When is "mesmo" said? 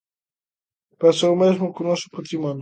1.43-1.65